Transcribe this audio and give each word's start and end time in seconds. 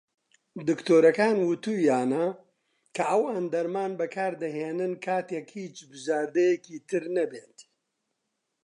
دکتۆرەکان 0.69 1.35
وتوویانە 1.41 2.25
کە 2.95 3.03
ئەوان 3.11 3.43
دەرمان 3.53 3.91
بەکار 4.01 4.33
دەهێنن 4.43 4.93
کاتێک 5.05 5.47
"هیچ 5.59 5.75
بژاردەیەکی 5.89 6.77
تر 6.89 7.03
نەبێت". 7.17 7.57